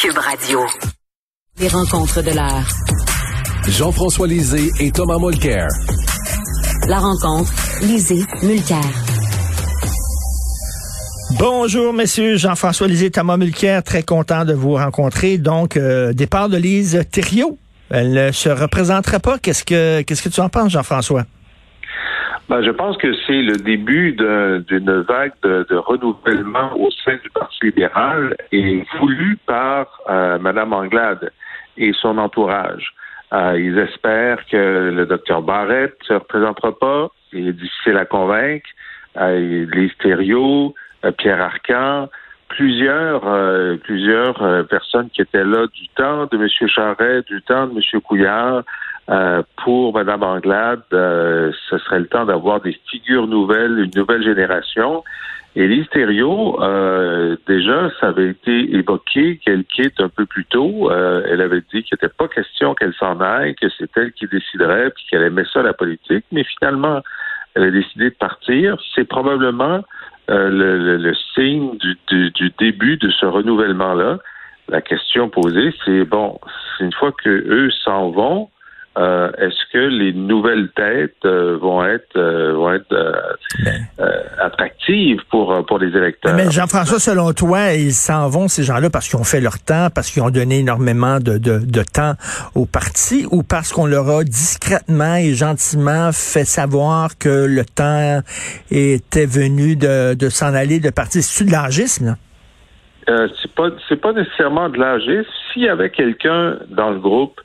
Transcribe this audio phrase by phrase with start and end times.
[0.00, 0.60] Cube Radio.
[1.58, 2.68] Les rencontres de l'heure.
[3.66, 5.66] Jean-François Lisée et Thomas Mulcair.
[6.86, 7.50] La rencontre,
[7.82, 8.84] Lisée, Mulcair.
[11.36, 12.36] Bonjour, messieurs.
[12.36, 15.36] Jean-François Lisée, Thomas Mulcair, très content de vous rencontrer.
[15.36, 17.58] Donc, euh, départ de Lise Thériault.
[17.90, 19.38] Elle ne se représentera pas.
[19.38, 21.24] Qu'est-ce que, qu'est-ce que tu en penses, Jean-François?
[22.48, 27.58] Ben, je pense que c'est le début d'une vague de, renouvellement au sein du Parti
[27.62, 31.30] libéral et voulu par euh, Mme Anglade
[31.76, 32.94] et son entourage.
[33.34, 37.10] Euh, ils espèrent que le docteur Barrett ne se représentera pas.
[37.34, 38.68] Il est difficile à convaincre.
[39.18, 42.08] Euh, Thériault, euh, Pierre Arcan,
[42.48, 46.68] plusieurs, euh, plusieurs euh, personnes qui étaient là du temps de M.
[46.68, 48.00] Charret, du temps de M.
[48.00, 48.62] Couillard.
[49.64, 55.02] Pour Mme Anglade, ce serait le temps d'avoir des figures nouvelles, une nouvelle génération.
[55.56, 56.58] Et Lise Thériault,
[57.46, 60.90] déjà, ça avait été évoqué qu'elle quitte un peu plus tôt.
[60.92, 64.90] elle avait dit qu'il n'était pas question qu'elle s'en aille, que c'est elle qui déciderait,
[64.90, 66.24] puis qu'elle aimait ça la politique.
[66.30, 67.00] Mais finalement,
[67.54, 68.76] elle a décidé de partir.
[68.94, 69.82] C'est probablement
[70.30, 74.18] euh, le, signe du, du, début de ce renouvellement-là.
[74.68, 76.38] La question posée, c'est bon,
[76.80, 78.50] une fois que eux s'en vont,
[78.98, 82.94] euh, est-ce que les nouvelles têtes euh, vont être euh, vont être
[83.64, 83.86] ben.
[84.40, 86.34] attractives pour pour les électeurs?
[86.34, 89.88] Mais Jean-François, selon toi, ils s'en vont ces gens-là parce qu'ils ont fait leur temps,
[89.94, 92.14] parce qu'ils ont donné énormément de, de, de temps
[92.56, 98.20] au parti, ou parce qu'on leur a discrètement et gentiment fait savoir que le temps
[98.72, 101.22] était venu de, de s'en aller de parti.
[101.22, 102.16] C'est-tu de l'âgisme?
[103.08, 105.30] Euh, c'est pas c'est pas nécessairement de l'âgisme.
[105.52, 107.40] S'il y avait quelqu'un dans le groupe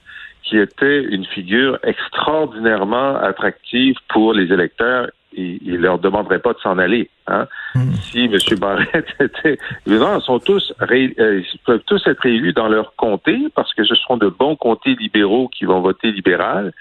[0.54, 5.10] qui était une figure extraordinairement attractive pour les électeurs.
[5.36, 7.10] Ils ne leur demanderaient pas de s'en aller.
[7.26, 7.48] Hein?
[7.74, 7.92] Hmm.
[7.94, 8.38] Si M.
[8.60, 9.58] Barrett était...
[9.88, 13.84] Évidemment, ils, sont tous euh, ils peuvent tous être élus dans leur comté parce que
[13.84, 16.72] ce seront de bons comtés libéraux qui vont voter libéral,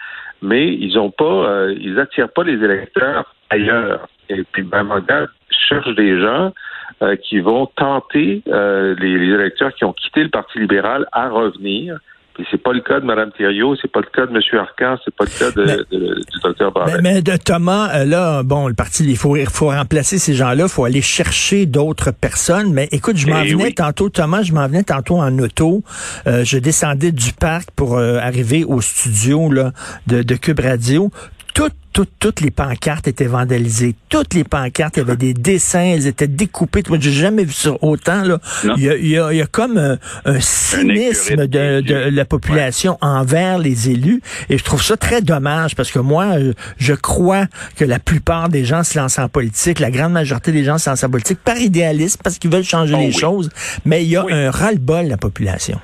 [0.42, 4.07] mais ils ont pas, euh, ils attirent pas les électeurs ailleurs.
[4.29, 6.52] Et puis, Mme cherche des gens
[7.01, 11.98] euh, qui vont tenter les, les électeurs qui ont quitté le Parti libéral à revenir
[12.35, 14.61] puis c'est pas le cas de Mme Thériault, c'est pas le cas de M.
[14.61, 16.73] Arcan, c'est pas le cas de, du Dr.
[16.73, 17.01] Barrett.
[17.03, 20.65] Mais, de Thomas, euh, là, bon, le parti, il faut, il faut remplacer ces gens-là,
[20.65, 22.73] il faut aller chercher d'autres personnes.
[22.73, 25.83] Mais écoute, je m'en eh venais tantôt, Thomas, je m'en venais tantôt en auto.
[26.27, 29.73] Euh, je descendais du parc pour euh, arriver au studio là,
[30.07, 31.11] de, de Cube Radio
[31.55, 33.95] toutes, toutes, toutes les pancartes étaient vandalisées.
[34.08, 36.83] Toutes les pancartes, il y avait des dessins, elles étaient découpées.
[36.89, 38.23] Moi, j'ai jamais vu ça autant.
[38.23, 38.39] Là.
[38.77, 43.90] Il, y a, il, y a, comme un, cynisme de, de, la population envers les
[43.90, 44.23] élus.
[44.48, 46.36] Et je trouve ça très dommage parce que moi,
[46.79, 47.46] je crois
[47.77, 50.89] que la plupart des gens se lancent en politique, la grande majorité des gens se
[50.89, 53.51] lancent en politique par idéalisme, parce qu'ils veulent changer oh les choses.
[53.84, 55.79] Mais il y a un ras-le-bol, la population.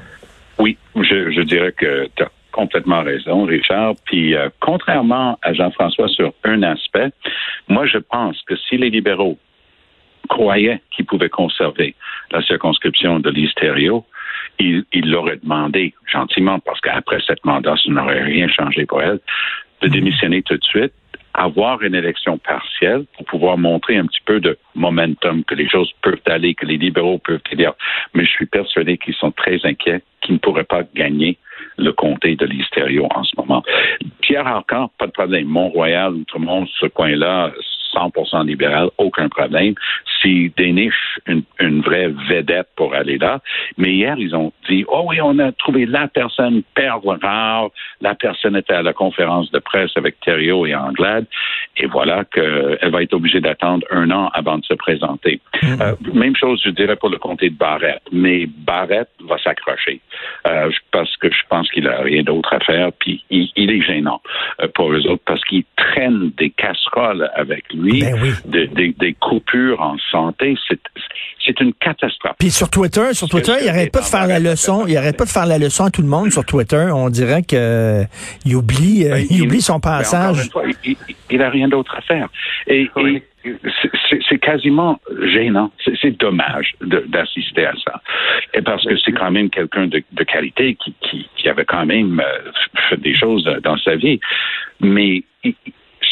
[0.58, 2.08] Oui, je, je dirais que
[2.58, 3.94] complètement raison, Richard.
[4.04, 7.10] Puis, euh, contrairement à Jean-François sur un aspect,
[7.68, 9.38] moi, je pense que si les libéraux
[10.28, 11.94] croyaient qu'ils pouvaient conserver
[12.32, 14.04] la circonscription de l'Istério,
[14.58, 19.20] ils l'auraient demandé gentiment, parce qu'après cette mandat, ça n'aurait rien changé pour elle,
[19.82, 20.92] de démissionner tout de suite,
[21.38, 25.90] avoir une élection partielle pour pouvoir montrer un petit peu de momentum, que les choses
[26.02, 27.74] peuvent aller, que les libéraux peuvent dire.
[28.14, 31.38] Mais je suis persuadé qu'ils sont très inquiets, qu'ils ne pourraient pas gagner
[31.76, 33.62] le comté de l'Hystério en ce moment.
[34.20, 35.46] Pierre Arcan, pas de problème.
[35.46, 37.52] Mont-Royal, Outremont, ce coin-là,
[37.98, 39.74] 100% libéral, aucun problème.
[40.20, 43.40] S'ils dénichent une, une, vraie vedette pour aller là.
[43.76, 47.68] Mais hier, ils ont dit, oh oui, on a trouvé la personne perle rare.
[48.00, 51.26] La personne était à la conférence de presse avec Thériault et Anglade.
[51.76, 55.40] Et voilà qu'elle va être obligée d'attendre un an avant de se présenter.
[55.62, 55.82] Mm-hmm.
[55.82, 58.02] Euh, même chose, je dirais, pour le comté de Barrette.
[58.12, 60.00] Mais Barrette va s'accrocher.
[60.46, 62.90] Euh, parce que je pense qu'il a rien d'autre à faire.
[62.98, 64.20] Puis il, il est gênant
[64.74, 70.56] pour eux autres parce qu'il traîne des casseroles avec lui ben des coupures en santé.
[71.44, 72.36] C'est une catastrophe.
[72.38, 74.84] Puis sur Twitter, sur Twitter, il arrête pas de faire la leçon.
[74.86, 76.90] Il arrête pas de faire la leçon à tout le monde sur Twitter.
[76.92, 78.04] On dirait que euh,
[78.54, 80.50] oublie, euh, ben, il, oublie son passage.
[80.84, 80.96] il,
[81.36, 82.28] n'a rien d'autre à faire.
[82.66, 82.88] Et,
[84.28, 85.70] c'est quasiment gênant.
[86.00, 88.00] C'est dommage d'assister à ça.
[88.54, 90.94] Et parce que c'est quand même quelqu'un de, qualité qui,
[91.36, 92.50] qui, avait quand même euh,
[92.88, 94.20] fait des choses dans sa vie.
[94.80, 95.22] Mais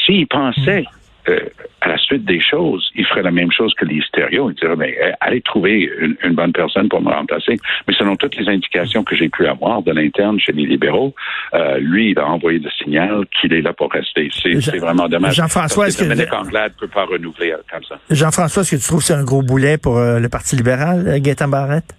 [0.04, 0.84] s'il pensait
[1.28, 1.40] euh,
[1.80, 4.50] à la suite des choses, il ferait la même chose que les stéréos.
[4.50, 5.90] Il dirait, mais euh, allez trouver
[6.22, 7.58] une, bonne personne pour me remplacer.
[7.86, 11.14] Mais selon toutes les indications que j'ai pu avoir de l'interne chez les libéraux,
[11.54, 14.30] euh, lui, il a envoyé le signal qu'il est là pour rester.
[14.32, 15.34] C'est vraiment dommage.
[15.34, 16.04] Jean-François, est-ce que...
[16.04, 17.98] Dominique Anglade peut pas renouveler comme ça.
[18.10, 21.48] Jean-François, est-ce que tu trouves que c'est un gros boulet pour le Parti libéral, Gaëtan
[21.48, 21.94] Barrette?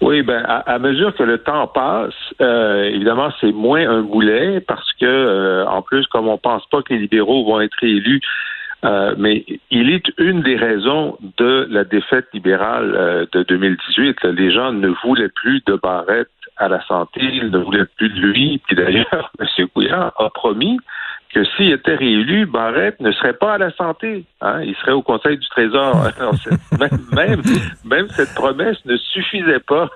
[0.00, 4.92] Oui, ben à, mesure que le temps passe, euh, évidemment, c'est moins un boulet parce
[4.92, 8.20] que, euh, en plus, comme on pense pas que les libéraux vont être élus,
[8.84, 14.22] euh, mais il est une des raisons de la défaite libérale de 2018.
[14.24, 16.28] Les gens ne voulaient plus de Barrette
[16.58, 18.60] à la santé, ils ne voulaient plus de lui.
[18.66, 19.68] Puis d'ailleurs, M.
[19.68, 20.78] Couillard a promis
[21.32, 24.24] que s'il était réélu, Barrette ne serait pas à la santé.
[24.40, 24.62] Hein?
[24.62, 25.94] Il serait au Conseil du Trésor.
[27.12, 27.42] même,
[27.84, 29.90] même, cette promesse ne suffisait pas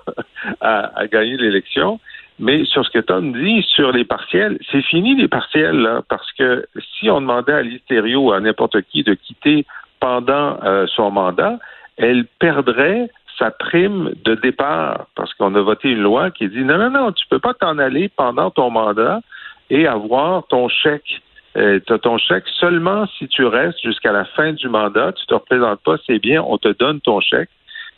[0.61, 1.99] à, gagner l'élection.
[2.39, 6.31] Mais sur ce que Tom dit, sur les partiels, c'est fini les partiels, là, parce
[6.33, 6.65] que
[6.97, 9.65] si on demandait à l'Hystério ou à n'importe qui de quitter
[9.99, 11.59] pendant euh, son mandat,
[11.97, 16.77] elle perdrait sa prime de départ, parce qu'on a voté une loi qui dit non,
[16.77, 19.21] non, non, tu peux pas t'en aller pendant ton mandat
[19.69, 21.21] et avoir ton chèque.
[21.55, 25.25] Euh, tu as ton chèque seulement si tu restes jusqu'à la fin du mandat, tu
[25.27, 27.49] te représentes pas, c'est bien, on te donne ton chèque.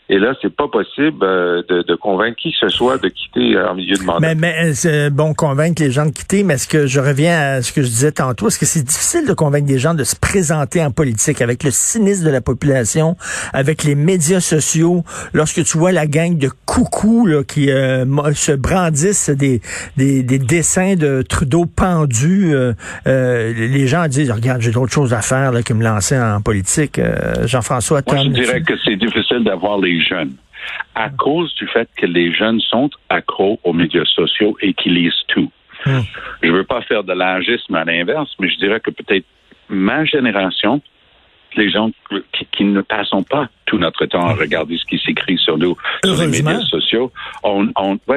[0.08, 3.56] Et là, c'est pas possible euh, de, de, convaincre qui que ce soit de quitter
[3.56, 4.36] euh, en milieu de mandat.
[4.36, 7.62] Mais, mais euh, bon convaincre les gens de quitter, mais est-ce que je reviens à
[7.64, 10.16] ce que je disais tantôt, est-ce que c'est difficile de convaincre des gens de se
[10.16, 13.16] présenter en politique avec le cynisme de la population,
[13.52, 15.04] avec les médias sociaux,
[15.34, 19.62] lorsque tu vois la gang de coucous là, qui se brandissent des,
[19.98, 22.54] des, des, dessins de Trudeau pendus,
[23.06, 27.02] les gens disent, regarde, j'ai d'autres choses à faire là, que me lancer en politique.
[27.46, 30.36] Jean-François, Moi, je dirais que c'est difficile d'avoir les jeunes
[30.96, 35.24] à cause du fait que les jeunes sont accros aux médias sociaux et qu'ils lisent
[35.28, 35.52] tout.
[35.86, 36.02] Hmm.
[36.42, 39.26] Je ne veux pas faire de l'âgisme à l'inverse, mais je dirais que peut-être
[39.70, 40.82] ma génération,
[41.58, 41.92] les gens
[42.52, 44.40] qui, ne passons pas tout notre temps à hmm.
[44.40, 47.12] regarder ce qui s'écrit sur nous sur les médias sociaux,
[47.44, 47.68] on,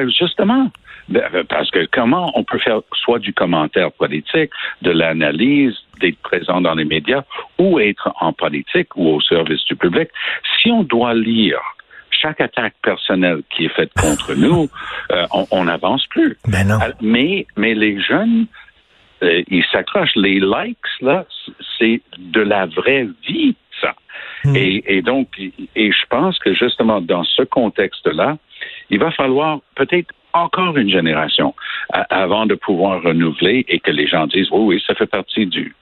[0.07, 0.71] justement,
[1.07, 4.51] ben, parce que comment on peut faire soit du commentaire politique,
[4.81, 7.23] de l'analyse, d'être présent dans les médias
[7.57, 10.09] ou être en politique ou au service du public,
[10.61, 11.59] si on doit lire
[12.21, 14.69] chaque attaque personnelle qui est faite contre nous,
[15.11, 16.37] euh, on n'avance plus.
[16.47, 16.79] Ben non.
[16.81, 18.45] Euh, mais, mais les jeunes,
[19.23, 20.15] euh, ils s'accrochent.
[20.15, 21.25] Les likes, là,
[21.77, 23.95] c'est de la vraie vie, ça.
[24.43, 24.55] Hmm.
[24.55, 28.37] Et, et, donc, et je pense que justement, dans ce contexte-là,
[28.89, 31.55] il va falloir peut-être encore une génération
[31.91, 35.75] avant de pouvoir renouveler et que les gens disent, oui, oui, ça fait partie du,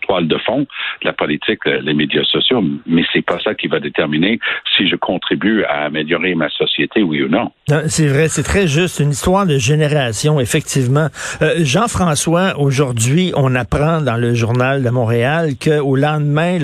[0.00, 0.66] toile de fond
[1.02, 4.38] la politique, euh, les médias sociaux, mais c'est pas ça qui va déterminer
[4.76, 7.50] si je contribue à améliorer ma société, oui ou non.
[7.86, 11.08] C'est vrai, c'est très juste, une histoire de génération, effectivement.
[11.40, 16.58] Euh, Jean-François, aujourd'hui, on apprend dans le journal de Montréal qu'au lendemain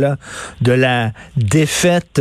[0.60, 2.20] de la défaite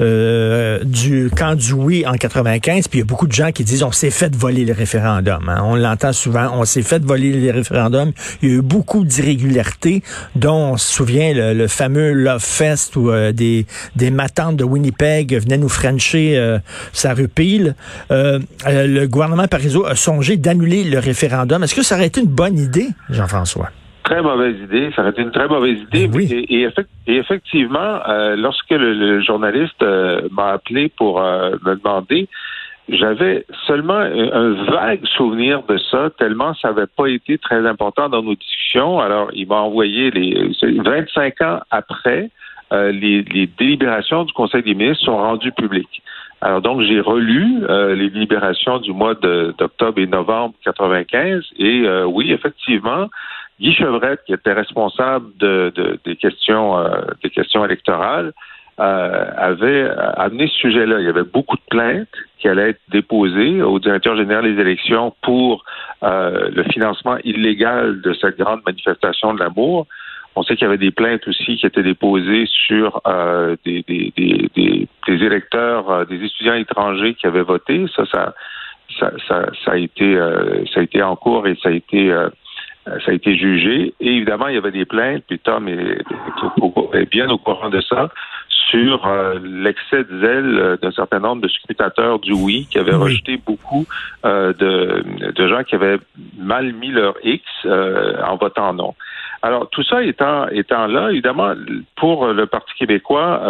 [0.00, 3.64] euh, du camp du oui en 95, puis il y a beaucoup de gens qui
[3.64, 5.48] disent on s'est fait voler le référendum.
[5.48, 5.60] Hein.
[5.64, 8.12] On l'entend souvent, on s'est fait voler les référendums.
[8.42, 10.02] Il y a eu beaucoup d'irrégularités
[10.48, 13.66] on se souvient le, fameux Love Fest où euh, des,
[13.96, 16.58] des matantes de Winnipeg venaient nous frencher euh,
[16.92, 17.74] sa rue Peel.
[18.10, 21.62] Euh, le gouvernement pariso a songé d'annuler le référendum.
[21.62, 23.70] Est-ce que ça aurait été une bonne idée, Jean-François?
[24.04, 24.90] Très mauvaise idée.
[24.96, 26.08] Ça aurait été une très mauvaise idée.
[26.08, 26.68] Ben et,
[27.06, 28.00] effectivement,
[28.36, 29.84] lorsque le, journaliste
[30.32, 32.28] m'a appelé pour me demander
[32.92, 38.22] j'avais seulement un, vague souvenir de ça, tellement ça n'avait pas été très important dans
[38.22, 39.00] nos discussions.
[39.00, 42.30] Alors, il m'a envoyé les 25 ans après,
[42.72, 43.22] euh, les,
[43.58, 46.02] délibérations du Conseil des ministres sont rendues publiques.
[46.40, 52.06] Alors donc j'ai relu euh, les délibérations du mois d'octobre et novembre 95 et euh,
[52.06, 53.08] oui effectivement
[53.60, 56.82] Guy Chevrette qui était responsable de, des questions
[57.22, 58.32] des questions électorales
[58.78, 61.00] euh, avait amené ce sujet-là.
[61.00, 62.08] Il y avait beaucoup de plaintes
[62.38, 65.64] qui allaient être déposées au directeur général des élections pour
[66.02, 69.86] euh, le financement illégal de cette grande manifestation de l'amour.
[70.34, 73.84] On sait qu'il y avait des plaintes aussi qui étaient déposées sur euh, des,
[75.08, 77.84] électeurs, des étudiants étrangers qui avaient voté.
[77.94, 80.16] Ça, ça, a été,
[80.72, 82.14] ça a été en cours et ça a été
[82.86, 83.94] ça a été jugé.
[84.00, 88.08] Et évidemment, il y avait des plaintes, puis Tom est bien au courant de ça,
[88.70, 92.94] sur euh, l'excès de zèle euh, d'un certain nombre de scrutateurs du oui qui avaient
[92.94, 93.86] rejeté beaucoup
[94.24, 95.98] euh, de, de, gens qui avaient
[96.38, 98.94] mal mis leur X en votant non.
[99.42, 101.54] Alors tout ça étant étant là, évidemment,
[101.96, 103.42] pour le Parti québécois,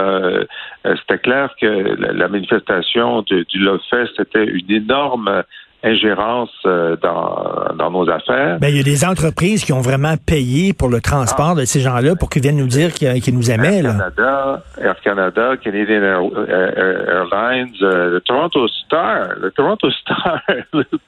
[0.85, 5.43] c'était clair que la, manifestation du Love Fest était une énorme
[5.83, 8.59] ingérence euh, dans, dans nos affaires.
[8.61, 11.81] Ben, il y a des entreprises qui ont vraiment payé pour le transport de ces
[11.81, 13.79] gens-là pour qu'ils viennent nous dire qu'ils nous aimaient.
[13.79, 16.03] Air Canada, Air Canada, Canadian
[16.49, 20.43] Airlines, euh, le Toronto Star, le Toronto Star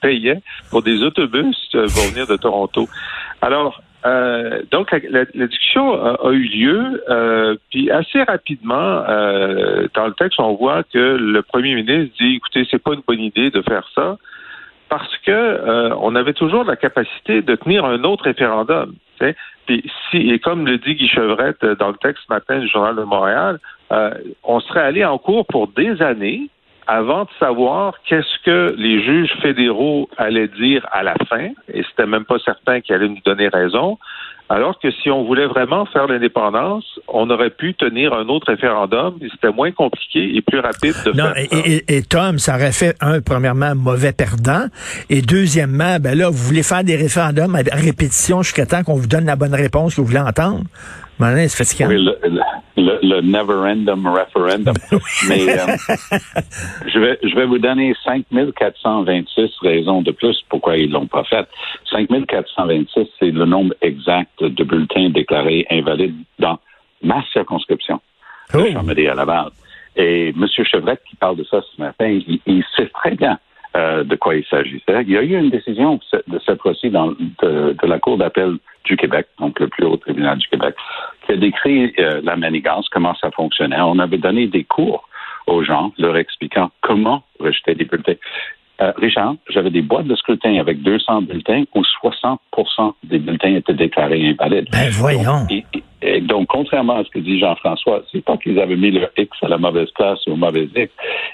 [0.01, 2.89] payait pour des autobus euh, pour venir de Toronto.
[3.41, 10.13] Alors, euh, donc la, discussion a, eu lieu, euh, puis assez rapidement, euh, dans le
[10.15, 13.63] texte, on voit que le premier ministre dit, écoutez, c'est pas une bonne idée de
[13.63, 14.17] faire ça,
[14.93, 18.95] parce que on avait toujours la capacité de tenir un autre référendum.
[20.11, 23.59] Si, et comme le dit Guy Chevrette dans le texte matin du Journal de Montréal,
[24.45, 26.51] on serait allé en cours pour des années
[26.87, 32.07] avant de savoir qu'est-ce que les juges fédéraux allaient dire à la fin, et c'était
[32.07, 33.99] même pas certain qu'ils allaient nous donner raison,
[34.49, 39.17] alors que si on voulait vraiment faire l'indépendance, on aurait pu tenir un autre référendum,
[39.23, 42.57] et c'était moins compliqué et plus rapide de non, faire et, Et, et, Tom, ça
[42.57, 44.67] aurait fait, un, premièrement, mauvais perdant,
[45.09, 49.07] et deuxièmement, ben là, vous voulez faire des référendums à répétition jusqu'à temps qu'on vous
[49.07, 50.65] donne la bonne réponse que vous voulez entendre?
[51.23, 51.89] C'est fatigant.
[51.89, 52.41] Oui, le, le,
[52.77, 54.75] never-endum referendum.
[55.29, 55.77] Mais euh,
[56.87, 61.47] je, vais, je vais vous donner 5426 raisons de plus pourquoi ils l'ont pas fait.
[61.91, 66.59] 5426, c'est le nombre exact de bulletins déclarés invalides dans
[67.03, 68.01] ma circonscription.
[68.55, 68.59] Oh.
[68.59, 69.51] à Laval.
[69.97, 70.47] Et M.
[70.65, 73.39] Chevrette, qui parle de ça ce matin, il, sait très bien
[73.77, 75.03] euh, de quoi il s'agissait.
[75.03, 78.97] Il y a eu une décision de cette fois-ci de, de la Cour d'appel du
[78.97, 80.75] Québec, donc le plus haut tribunal du Québec,
[81.25, 83.81] qui a décrit euh, la manigance, comment ça fonctionnait.
[83.81, 85.09] On avait donné des cours
[85.47, 88.21] aux gens, leur expliquant comment rejeter des bulletins.
[88.81, 92.41] Euh, Richard, j'avais des boîtes de scrutin avec 200 bulletins où 60
[93.05, 94.69] des bulletins étaient déclarés invalides.
[94.73, 95.47] Ben voyons.
[95.49, 95.83] Donc,
[96.23, 99.49] donc, contrairement à ce que dit Jean-François, c'est pas qu'ils avaient mis leur X à
[99.49, 100.93] la mauvaise place ou au mauvais X.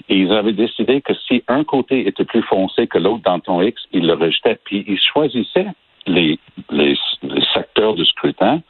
[0.08, 3.62] Et ils avaient décidé que si un côté était plus foncé que l'autre dans ton
[3.62, 4.58] X, ils le rejetaient.
[4.64, 5.68] Puis ils choisissaient
[6.08, 6.38] les,
[6.70, 6.96] les,
[7.54, 8.60] secteurs de scrutin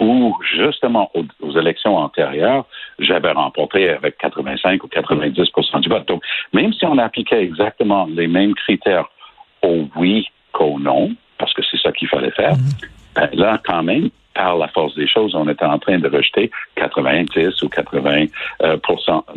[0.00, 2.64] où, justement, aux, élections antérieures,
[2.98, 5.50] j'avais remporté avec 85 ou 90
[5.80, 6.08] du vote.
[6.08, 6.22] Donc,
[6.52, 9.08] même si on appliquait exactement les mêmes critères
[9.62, 12.88] au oui qu'au non, parce que c'est ça qu'il fallait faire, mm-hmm.
[13.14, 16.50] ben là, quand même, par la force des choses, on était en train de rejeter
[16.76, 18.26] 90 ou 80
[18.62, 18.76] euh,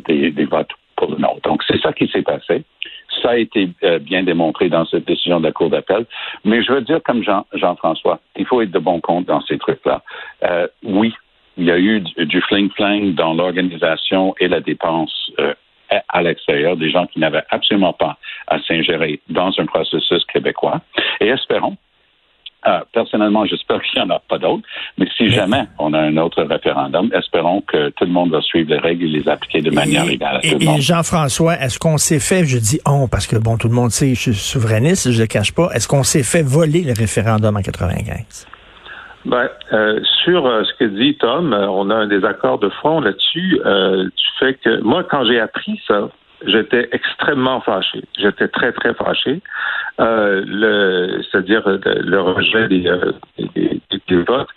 [0.07, 1.37] des, des votes pour le non.
[1.43, 2.63] Donc, c'est ça qui s'est passé.
[3.21, 6.05] Ça a été euh, bien démontré dans cette décision de la Cour d'appel.
[6.45, 9.57] Mais je veux dire, comme Jean, Jean-François, il faut être de bon compte dans ces
[9.57, 10.01] trucs-là.
[10.43, 11.13] Euh, oui,
[11.57, 15.53] il y a eu du fling-flang dans l'organisation et la dépense euh,
[16.07, 20.81] à l'extérieur, des gens qui n'avaient absolument pas à s'ingérer dans un processus québécois.
[21.19, 21.77] Et espérons
[22.67, 24.63] euh, personnellement, j'espère qu'il n'y en a pas d'autres.
[24.97, 28.71] Mais si jamais on a un autre référendum, espérons que tout le monde va suivre
[28.71, 32.57] les règles et les appliquer de manière légale et, Jean-François, est-ce qu'on s'est fait, je
[32.57, 35.27] dis on, parce que bon, tout le monde sait, je suis souverainiste, je ne le
[35.27, 38.47] cache pas, est-ce qu'on s'est fait voler le référendum en 95?
[39.25, 43.59] Ben, euh, sur euh, ce que dit Tom, on a un désaccord de fond là-dessus.
[43.59, 46.09] du fait que moi, quand j'ai appris ça,
[46.45, 48.03] j'étais extrêmement fâché.
[48.17, 49.41] J'étais très, très fâché.
[49.99, 54.47] Euh, le, c'est-à-dire euh, le rejet des, euh, des, des, votes.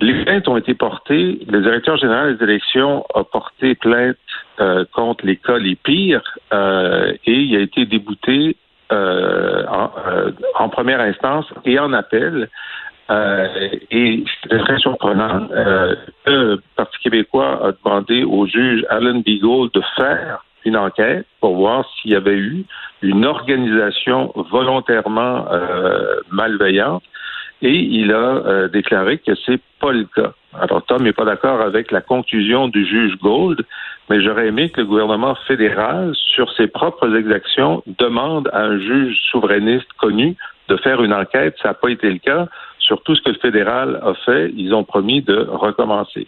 [0.00, 1.38] Les plaintes ont été portées.
[1.48, 4.16] Le directeur général des élections a porté plainte
[4.60, 8.56] euh, contre les cas les pires et il a été débouté
[8.90, 9.90] en,
[10.54, 12.48] en, première instance et en appel.
[13.10, 15.48] et c'était très surprenant.
[16.26, 21.84] le Parti québécois a demandé au juge Alan Beagle de faire une enquête pour voir
[21.96, 22.64] s'il y avait eu
[23.02, 27.02] une organisation volontairement euh, malveillante
[27.62, 30.32] et il a euh, déclaré que c'est pas le cas.
[30.54, 33.64] Alors Tom n'est pas d'accord avec la conclusion du juge Gold,
[34.08, 39.16] mais j'aurais aimé que le gouvernement fédéral, sur ses propres exactions, demande à un juge
[39.30, 40.36] souverainiste connu
[40.68, 41.56] de faire une enquête.
[41.62, 42.46] Ça n'a pas été le cas.
[42.78, 46.26] Sur tout ce que le fédéral a fait, ils ont promis de recommencer.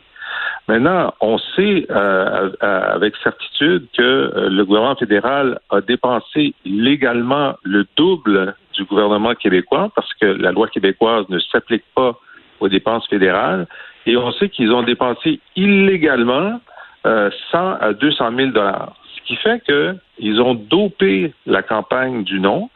[0.69, 7.87] Maintenant, on sait euh, avec certitude que euh, le gouvernement fédéral a dépensé légalement le
[7.97, 12.19] double du gouvernement québécois parce que la loi québécoise ne s'applique pas
[12.61, 13.67] aux dépenses fédérales.
[14.07, 16.61] Et on sait qu'ils ont dépensé illégalement
[17.07, 18.95] euh, 100 à 200 000 dollars.
[19.17, 22.71] Ce qui fait qu'ils ont dopé la campagne du non.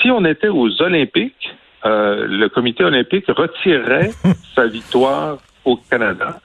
[0.00, 1.54] Si on était aux Olympiques,
[1.84, 4.10] euh, le comité olympique retirerait
[4.54, 6.40] sa victoire au Canada.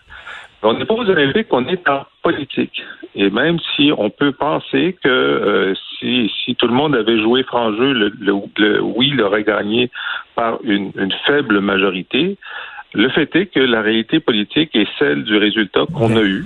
[0.63, 2.83] On n'est pas aux Olympiques, on est en politique.
[3.15, 7.43] Et même si on peut penser que euh, si, si, tout le monde avait joué
[7.43, 8.11] franc jeu, le,
[8.57, 9.91] le, oui l'aurait gagné
[10.35, 12.37] par une, une, faible majorité,
[12.93, 16.45] le fait est que la réalité politique est celle du résultat qu'on a eu.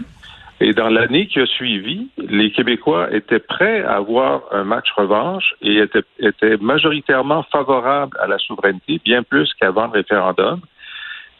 [0.59, 5.55] Et dans l'année qui a suivi, les Québécois étaient prêts à avoir un match revanche
[5.61, 10.59] et étaient, étaient majoritairement favorables à la souveraineté, bien plus qu'avant le référendum.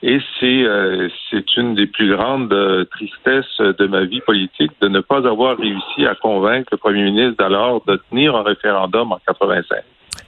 [0.03, 4.88] Et c'est euh, c'est une des plus grandes euh, tristesses de ma vie politique de
[4.88, 9.20] ne pas avoir réussi à convaincre le premier ministre d'alors de tenir un référendum en
[9.27, 9.84] 85.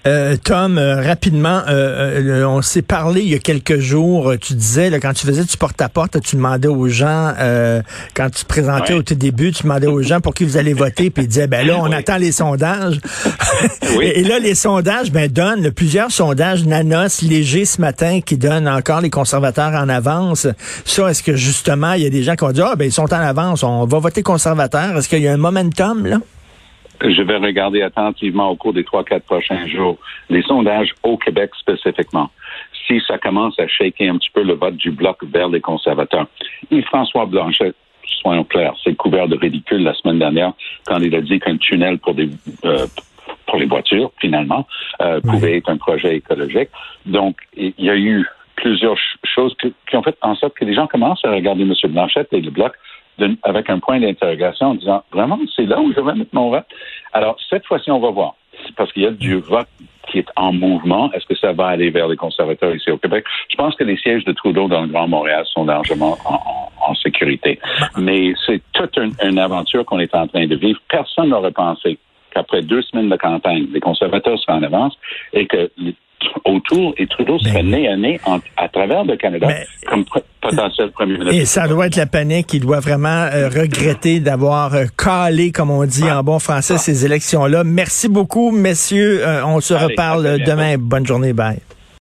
[0.06, 4.34] Euh, Tom, euh, rapidement, euh, on s'est parlé il y a quelques jours.
[4.42, 7.34] Tu disais, là, quand tu faisais du porte-à-porte, tu demandais aux gens,
[8.14, 10.74] quand tu te présentais au tout début, tu demandais aux gens pour qui vous allez
[10.74, 13.00] voter, puis ils disaient, ben là, on attend les sondages.
[14.02, 19.02] Et, là, les sondages, ben, donnent plusieurs sondages nanos légers ce matin qui donnent encore
[19.02, 20.48] les conservateurs en avance.
[20.86, 22.92] Ça, est-ce que justement, il y a des gens qui vont dire, ah, ben, ils
[22.92, 24.98] sont en avance, on va voter conservateur.
[24.98, 26.18] Est-ce qu'il y a un momentum, là?
[27.02, 29.98] Je vais regarder attentivement au cours des trois, quatre prochains jours
[30.30, 32.30] les sondages au Québec spécifiquement.
[32.88, 36.28] Si ça commence à shaker un petit peu le vote du bloc vers les conservateurs.
[36.72, 37.74] Et François Blanchet,
[38.22, 40.54] soyons clairs, c'est couvert de ridicule la semaine dernière
[40.86, 42.30] quand il a dit qu'un tunnel pour des
[42.66, 42.86] euh,
[43.48, 44.68] pour les voitures, finalement,
[45.02, 46.70] euh, pouvait être un projet écologique.
[47.06, 50.74] Donc, il y a eu plusieurs choses qui, qui, ont fait en sorte que les
[50.74, 51.74] gens commencent à regarder M.
[51.90, 52.74] Blanchet et le bloc
[53.44, 56.66] avec un point d'interrogation en disant vraiment, c'est là où je vais mettre mon vote?
[57.14, 58.36] Alors, cette fois-ci, on va voir.
[58.76, 59.68] Parce qu'il y a du vote
[60.10, 61.12] qui est en mouvement.
[61.14, 63.26] Est-ce que ça va aller vers les conservateurs ici au Québec?
[63.50, 67.60] Je pense que les sièges de Trudeau dans le Grand Montréal sont largement en, sécurité.
[67.98, 70.80] Mais c'est toute une, aventure qu'on est en train de vivre.
[70.88, 71.98] Personne n'aurait pensé
[72.32, 74.98] qu'après deux semaines de campagne, les conservateurs seraient en avance
[75.34, 75.72] et que
[76.46, 78.20] autour et Trudeau serait né à nez
[78.58, 79.48] à travers le Canada
[79.88, 80.06] comme
[80.42, 81.34] potentiel premier ministre.
[81.34, 82.54] Et ça doit être la panique.
[82.54, 87.06] Il doit vraiment euh, regretter d'avoir euh, calé, comme on dit en bon français, ces
[87.06, 87.64] élections-là.
[87.64, 89.26] Merci beaucoup, messieurs.
[89.26, 90.76] Euh, on se reparle demain.
[90.78, 91.34] Bonne journée.
[91.34, 91.60] Bye.